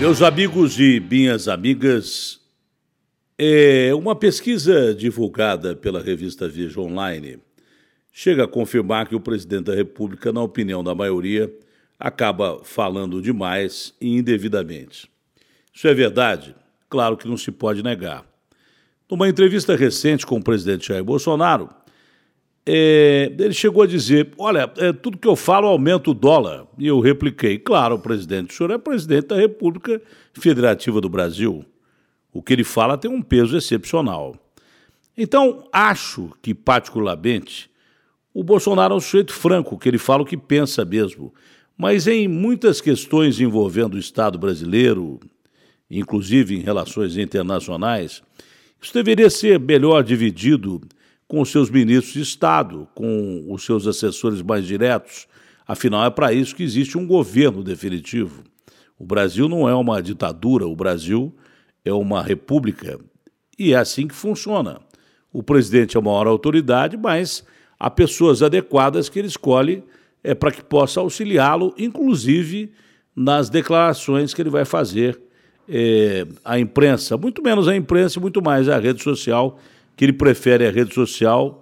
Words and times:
Meus 0.00 0.22
amigos 0.22 0.80
e 0.80 0.98
minhas 0.98 1.46
amigas, 1.46 2.40
é 3.36 3.94
uma 3.94 4.16
pesquisa 4.16 4.94
divulgada 4.94 5.76
pela 5.76 6.00
revista 6.02 6.48
Veja 6.48 6.80
Online 6.80 7.38
chega 8.10 8.44
a 8.44 8.48
confirmar 8.48 9.06
que 9.06 9.14
o 9.14 9.20
presidente 9.20 9.64
da 9.64 9.74
República, 9.74 10.32
na 10.32 10.42
opinião 10.42 10.82
da 10.82 10.94
maioria, 10.94 11.52
acaba 11.98 12.64
falando 12.64 13.20
demais 13.20 13.94
e 14.00 14.16
indevidamente. 14.16 15.06
Isso 15.72 15.86
é 15.86 15.92
verdade? 15.92 16.54
Claro 16.88 17.16
que 17.16 17.28
não 17.28 17.36
se 17.36 17.52
pode 17.52 17.82
negar. 17.82 18.24
Numa 19.08 19.28
entrevista 19.28 19.76
recente 19.76 20.24
com 20.24 20.36
o 20.38 20.42
presidente 20.42 20.88
Jair 20.88 21.04
Bolsonaro, 21.04 21.68
é, 22.66 23.32
ele 23.38 23.54
chegou 23.54 23.82
a 23.82 23.86
dizer: 23.86 24.32
Olha, 24.38 24.70
é, 24.76 24.92
tudo 24.92 25.18
que 25.18 25.28
eu 25.28 25.36
falo 25.36 25.66
aumenta 25.66 26.10
o 26.10 26.14
dólar. 26.14 26.66
E 26.78 26.86
eu 26.86 27.00
repliquei: 27.00 27.58
Claro, 27.58 27.98
presidente, 27.98 28.52
o 28.52 28.56
senhor 28.56 28.70
é 28.70 28.78
presidente 28.78 29.28
da 29.28 29.36
República 29.36 30.00
Federativa 30.32 31.00
do 31.00 31.08
Brasil. 31.08 31.64
O 32.32 32.42
que 32.42 32.52
ele 32.52 32.64
fala 32.64 32.96
tem 32.96 33.10
um 33.10 33.22
peso 33.22 33.56
excepcional. 33.56 34.36
Então, 35.16 35.68
acho 35.72 36.30
que, 36.40 36.54
particularmente, 36.54 37.68
o 38.32 38.44
Bolsonaro 38.44 38.94
é 38.94 38.96
um 38.96 39.00
sujeito 39.00 39.32
franco, 39.32 39.76
que 39.76 39.88
ele 39.88 39.98
fala 39.98 40.22
o 40.22 40.26
que 40.26 40.36
pensa 40.36 40.84
mesmo. 40.84 41.34
Mas 41.76 42.06
em 42.06 42.28
muitas 42.28 42.80
questões 42.80 43.40
envolvendo 43.40 43.94
o 43.94 43.98
Estado 43.98 44.38
brasileiro, 44.38 45.18
inclusive 45.90 46.56
em 46.56 46.60
relações 46.60 47.16
internacionais, 47.16 48.22
isso 48.80 48.94
deveria 48.94 49.28
ser 49.28 49.58
melhor 49.58 50.04
dividido 50.04 50.80
com 51.30 51.40
os 51.40 51.48
seus 51.48 51.70
ministros 51.70 52.12
de 52.12 52.22
Estado, 52.22 52.88
com 52.92 53.46
os 53.48 53.64
seus 53.64 53.86
assessores 53.86 54.42
mais 54.42 54.66
diretos. 54.66 55.28
Afinal, 55.64 56.04
é 56.04 56.10
para 56.10 56.32
isso 56.32 56.56
que 56.56 56.64
existe 56.64 56.98
um 56.98 57.06
governo 57.06 57.62
definitivo. 57.62 58.42
O 58.98 59.06
Brasil 59.06 59.48
não 59.48 59.68
é 59.68 59.74
uma 59.76 60.02
ditadura, 60.02 60.66
o 60.66 60.74
Brasil 60.74 61.32
é 61.84 61.92
uma 61.92 62.20
república. 62.20 62.98
E 63.56 63.72
é 63.72 63.76
assim 63.76 64.08
que 64.08 64.14
funciona. 64.14 64.80
O 65.32 65.40
presidente 65.40 65.96
é 65.96 66.00
a 66.00 66.02
maior 66.02 66.26
autoridade, 66.26 66.96
mas 66.96 67.44
há 67.78 67.88
pessoas 67.88 68.42
adequadas 68.42 69.08
que 69.08 69.20
ele 69.20 69.28
escolhe 69.28 69.84
é, 70.24 70.34
para 70.34 70.50
que 70.50 70.64
possa 70.64 70.98
auxiliá-lo, 70.98 71.72
inclusive 71.78 72.72
nas 73.14 73.48
declarações 73.48 74.34
que 74.34 74.42
ele 74.42 74.50
vai 74.50 74.64
fazer 74.64 75.16
é, 75.68 76.26
à 76.44 76.58
imprensa. 76.58 77.16
Muito 77.16 77.40
menos 77.40 77.68
à 77.68 77.76
imprensa 77.76 78.18
e 78.18 78.20
muito 78.20 78.42
mais 78.42 78.68
à 78.68 78.80
rede 78.80 79.00
social 79.00 79.60
que 80.00 80.04
ele 80.06 80.14
prefere 80.14 80.66
a 80.66 80.70
rede 80.70 80.94
social, 80.94 81.60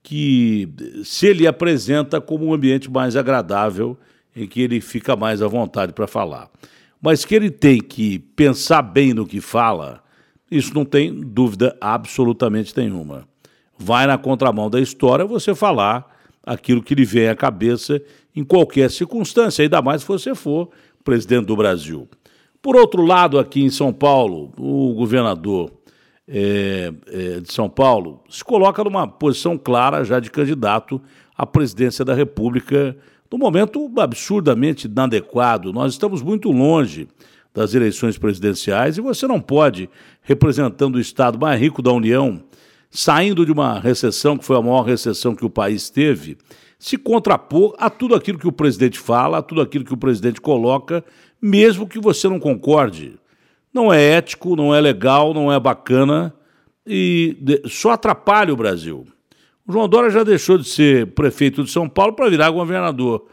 que 0.00 0.68
se 1.02 1.26
ele 1.26 1.44
apresenta 1.44 2.20
como 2.20 2.46
um 2.46 2.54
ambiente 2.54 2.88
mais 2.88 3.16
agradável, 3.16 3.98
em 4.36 4.46
que 4.46 4.60
ele 4.62 4.80
fica 4.80 5.16
mais 5.16 5.42
à 5.42 5.48
vontade 5.48 5.92
para 5.92 6.06
falar. 6.06 6.48
Mas 7.02 7.24
que 7.24 7.34
ele 7.34 7.50
tem 7.50 7.80
que 7.80 8.20
pensar 8.20 8.80
bem 8.80 9.12
no 9.12 9.26
que 9.26 9.40
fala, 9.40 10.04
isso 10.48 10.72
não 10.72 10.84
tem 10.84 11.12
dúvida 11.12 11.76
absolutamente 11.80 12.72
nenhuma. 12.76 13.26
Vai 13.76 14.06
na 14.06 14.18
contramão 14.18 14.70
da 14.70 14.80
história 14.80 15.24
você 15.24 15.52
falar 15.52 16.16
aquilo 16.46 16.80
que 16.80 16.94
lhe 16.94 17.04
vem 17.04 17.28
à 17.28 17.34
cabeça 17.34 18.00
em 18.36 18.44
qualquer 18.44 18.88
circunstância, 18.88 19.64
ainda 19.64 19.82
mais 19.82 20.02
se 20.02 20.06
você 20.06 20.32
for 20.32 20.70
presidente 21.02 21.46
do 21.46 21.56
Brasil. 21.56 22.08
Por 22.62 22.76
outro 22.76 23.04
lado, 23.04 23.36
aqui 23.36 23.64
em 23.64 23.70
São 23.70 23.92
Paulo, 23.92 24.52
o 24.56 24.94
governador 24.94 25.72
é, 26.26 26.92
é, 27.06 27.40
de 27.40 27.52
São 27.52 27.68
Paulo 27.68 28.22
se 28.28 28.42
coloca 28.42 28.82
numa 28.82 29.06
posição 29.06 29.58
clara 29.58 30.04
já 30.04 30.18
de 30.18 30.30
candidato 30.30 31.00
à 31.36 31.46
presidência 31.46 32.04
da 32.04 32.14
República, 32.14 32.96
num 33.30 33.38
momento 33.38 33.90
absurdamente 33.98 34.86
inadequado. 34.86 35.72
Nós 35.72 35.92
estamos 35.92 36.22
muito 36.22 36.50
longe 36.50 37.08
das 37.52 37.74
eleições 37.74 38.18
presidenciais 38.18 38.96
e 38.96 39.00
você 39.00 39.26
não 39.26 39.40
pode, 39.40 39.88
representando 40.22 40.96
o 40.96 41.00
Estado 41.00 41.38
mais 41.38 41.60
rico 41.60 41.82
da 41.82 41.92
União, 41.92 42.42
saindo 42.90 43.44
de 43.44 43.52
uma 43.52 43.78
recessão 43.78 44.36
que 44.36 44.44
foi 44.44 44.56
a 44.56 44.62
maior 44.62 44.82
recessão 44.82 45.34
que 45.34 45.44
o 45.44 45.50
país 45.50 45.90
teve, 45.90 46.36
se 46.78 46.96
contrapor 46.96 47.74
a 47.78 47.88
tudo 47.88 48.14
aquilo 48.14 48.38
que 48.38 48.48
o 48.48 48.52
presidente 48.52 48.98
fala, 48.98 49.38
a 49.38 49.42
tudo 49.42 49.60
aquilo 49.60 49.84
que 49.84 49.94
o 49.94 49.96
presidente 49.96 50.40
coloca, 50.40 51.04
mesmo 51.40 51.88
que 51.88 51.98
você 51.98 52.28
não 52.28 52.40
concorde 52.40 53.18
não 53.74 53.92
é 53.92 54.00
ético, 54.00 54.54
não 54.54 54.72
é 54.72 54.80
legal, 54.80 55.34
não 55.34 55.52
é 55.52 55.58
bacana 55.58 56.32
e 56.86 57.36
só 57.66 57.90
atrapalha 57.90 58.52
o 58.52 58.56
Brasil. 58.56 59.04
O 59.66 59.72
João 59.72 59.88
Dória 59.88 60.10
já 60.10 60.22
deixou 60.22 60.56
de 60.56 60.68
ser 60.68 61.08
prefeito 61.08 61.64
de 61.64 61.70
São 61.70 61.88
Paulo 61.88 62.12
para 62.12 62.30
virar 62.30 62.50
governador. 62.50 63.26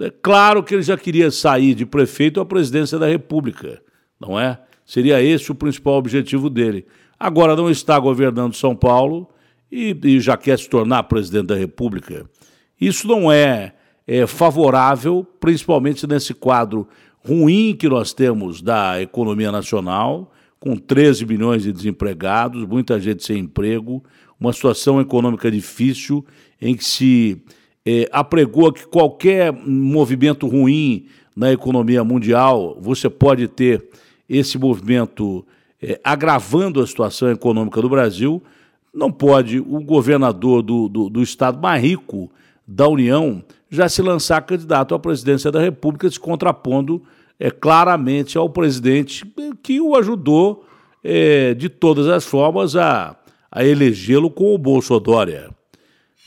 É 0.00 0.10
claro 0.10 0.62
que 0.62 0.74
ele 0.74 0.82
já 0.82 0.96
queria 0.96 1.30
sair 1.30 1.74
de 1.74 1.84
prefeito 1.84 2.40
à 2.40 2.46
presidência 2.46 2.98
da 2.98 3.06
República, 3.06 3.82
não 4.18 4.38
é? 4.38 4.58
Seria 4.86 5.22
esse 5.22 5.52
o 5.52 5.54
principal 5.54 5.94
objetivo 5.94 6.48
dele. 6.48 6.86
Agora 7.18 7.54
não 7.54 7.70
está 7.70 7.98
governando 7.98 8.54
São 8.54 8.74
Paulo 8.74 9.28
e, 9.70 9.96
e 10.02 10.20
já 10.20 10.36
quer 10.36 10.58
se 10.58 10.68
tornar 10.68 11.04
presidente 11.04 11.46
da 11.46 11.54
República. 11.54 12.26
Isso 12.80 13.06
não 13.06 13.30
é, 13.30 13.74
é 14.06 14.26
favorável, 14.26 15.26
principalmente 15.38 16.06
nesse 16.06 16.34
quadro 16.34 16.88
ruim 17.26 17.74
que 17.74 17.88
nós 17.88 18.12
temos 18.12 18.60
da 18.60 19.00
economia 19.00 19.52
nacional, 19.52 20.32
com 20.58 20.76
13 20.76 21.26
milhões 21.26 21.62
de 21.62 21.72
desempregados, 21.72 22.66
muita 22.66 22.98
gente 23.00 23.24
sem 23.24 23.38
emprego, 23.38 24.02
uma 24.38 24.52
situação 24.52 25.00
econômica 25.00 25.50
difícil, 25.50 26.24
em 26.60 26.74
que 26.76 26.84
se 26.84 27.42
é, 27.84 28.08
apregou 28.12 28.72
que 28.72 28.86
qualquer 28.86 29.52
movimento 29.52 30.46
ruim 30.46 31.06
na 31.36 31.52
economia 31.52 32.04
mundial, 32.04 32.76
você 32.80 33.08
pode 33.08 33.48
ter 33.48 33.84
esse 34.28 34.58
movimento 34.58 35.44
é, 35.80 36.00
agravando 36.04 36.80
a 36.80 36.86
situação 36.86 37.30
econômica 37.30 37.80
do 37.80 37.88
Brasil. 37.88 38.42
Não 38.94 39.10
pode 39.10 39.58
o 39.58 39.80
governador 39.80 40.62
do, 40.62 40.88
do, 40.88 41.08
do 41.08 41.22
estado 41.22 41.60
mais 41.60 41.82
rico 41.82 42.30
da 42.66 42.86
União 42.86 43.42
já 43.72 43.88
se 43.88 44.02
lançar 44.02 44.42
candidato 44.42 44.94
à 44.94 44.98
presidência 44.98 45.50
da 45.50 45.58
República, 45.58 46.08
se 46.10 46.20
contrapondo 46.20 47.02
é, 47.40 47.50
claramente 47.50 48.36
ao 48.36 48.50
presidente 48.50 49.24
que 49.62 49.80
o 49.80 49.96
ajudou 49.96 50.66
é, 51.02 51.54
de 51.54 51.70
todas 51.70 52.06
as 52.06 52.22
formas 52.22 52.76
a, 52.76 53.16
a 53.50 53.64
elegê-lo 53.64 54.30
com 54.30 54.54
o 54.54 54.58
Bolsonaro. 54.58 55.54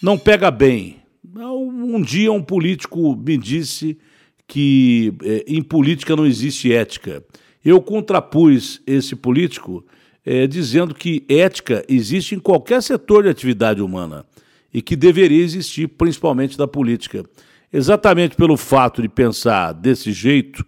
Não 0.00 0.16
pega 0.16 0.52
bem. 0.52 1.02
Um 1.34 2.00
dia 2.00 2.30
um 2.30 2.42
político 2.42 3.16
me 3.16 3.36
disse 3.36 3.98
que 4.46 5.12
é, 5.24 5.44
em 5.48 5.62
política 5.62 6.14
não 6.14 6.24
existe 6.24 6.72
ética. 6.72 7.24
Eu 7.64 7.80
contrapus 7.82 8.80
esse 8.86 9.16
político 9.16 9.84
é, 10.24 10.46
dizendo 10.46 10.94
que 10.94 11.24
ética 11.28 11.84
existe 11.88 12.36
em 12.36 12.38
qualquer 12.38 12.80
setor 12.84 13.24
de 13.24 13.30
atividade 13.30 13.82
humana 13.82 14.24
e 14.72 14.80
que 14.80 14.96
deveria 14.96 15.42
existir 15.42 15.88
principalmente 15.88 16.56
da 16.56 16.66
política. 16.66 17.24
Exatamente 17.72 18.36
pelo 18.36 18.56
fato 18.56 19.02
de 19.02 19.08
pensar 19.08 19.72
desse 19.72 20.12
jeito 20.12 20.64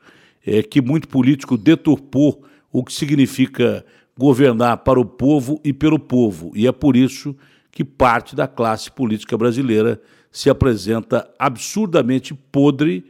é, 0.47 0.62
que 0.62 0.81
muito 0.81 1.09
político 1.09 1.56
deturpou 1.56 2.44
o 2.72 2.84
que 2.84 2.92
significa 2.92 3.84
governar 4.16 4.78
para 4.78 5.00
o 5.00 5.04
povo 5.04 5.60
e 5.65 5.72
pelo 5.72 5.98
povo. 5.98 6.53
E 6.54 6.66
é 6.66 6.72
por 6.72 6.97
isso 6.97 7.37
que 7.70 7.84
parte 7.84 8.37
da 8.37 8.47
classe 8.47 8.91
política 8.91 9.37
brasileira 9.37 10.00
se 10.31 10.48
apresenta 10.50 11.28
absurdamente 11.38 12.34
podre, 12.34 13.04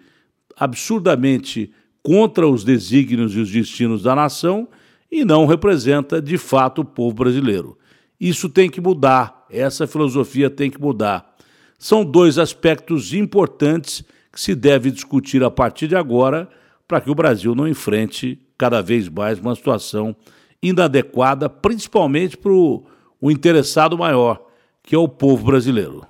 absurdamente 0.57 1.73
contra 2.03 2.47
os 2.47 2.65
desígnios 2.65 3.35
e 3.35 3.41
os 3.41 3.51
destinos 3.51 4.03
da 4.03 4.15
nação 4.15 4.69
e 5.11 5.25
não 5.25 5.47
representa 5.47 6.21
de 6.21 6.37
fato 6.37 6.83
o 6.83 6.85
povo 6.85 7.15
brasileiro. 7.15 7.79
Isso 8.21 8.49
tem 8.49 8.71
que 8.71 8.81
mudar, 8.81 9.44
essa 9.55 9.87
filosofia 9.87 10.51
tem 10.51 10.71
que 10.71 10.81
mudar. 10.81 11.35
São 11.79 12.05
dois 12.05 12.39
aspectos 12.39 13.13
importantes 13.13 14.05
que 14.33 14.41
se 14.41 14.55
deve 14.55 14.91
discutir 14.91 15.43
a 15.45 15.51
partir 15.51 15.89
de 15.89 15.97
agora 15.97 16.49
para 16.89 17.01
que 17.01 17.11
o 17.11 17.15
Brasil 17.15 17.55
não 17.55 17.69
enfrente 17.69 18.39
cada 18.59 18.81
vez 18.81 19.09
mais 19.09 19.39
uma 19.39 19.55
situação 19.55 20.15
inadequada, 20.63 21.49
principalmente 21.49 22.37
para 22.37 22.53
o 22.53 22.85
interessado 23.31 23.99
maior, 23.99 24.47
que 24.83 24.95
é 24.95 24.99
o 24.99 25.09
povo 25.09 25.45
brasileiro. 25.45 26.07